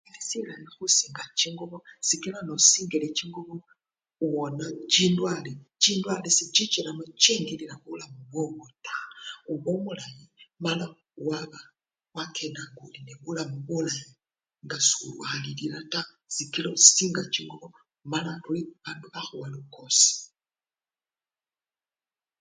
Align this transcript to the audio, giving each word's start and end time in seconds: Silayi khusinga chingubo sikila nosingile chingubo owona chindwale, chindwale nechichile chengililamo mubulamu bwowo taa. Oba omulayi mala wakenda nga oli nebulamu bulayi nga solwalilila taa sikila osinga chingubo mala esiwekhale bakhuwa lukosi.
Silayi 0.27 0.67
khusinga 0.75 1.23
chingubo 1.39 1.77
sikila 2.07 2.39
nosingile 2.43 3.07
chingubo 3.17 3.55
owona 4.25 4.65
chindwale, 4.91 5.51
chindwale 5.81 6.29
nechichile 6.35 6.89
chengililamo 7.21 7.77
mubulamu 7.83 8.19
bwowo 8.29 8.65
taa. 8.85 9.07
Oba 9.51 9.69
omulayi 9.77 10.25
mala 10.63 10.85
wakenda 12.15 12.61
nga 12.67 12.81
oli 12.87 12.99
nebulamu 13.05 13.57
bulayi 13.67 14.07
nga 14.65 14.77
solwalilila 14.89 15.77
taa 15.93 16.11
sikila 16.35 16.67
osinga 16.75 17.21
chingubo 17.33 17.67
mala 18.11 18.31
esiwekhale 18.37 19.05
bakhuwa 19.13 19.47
lukosi. 19.53 20.11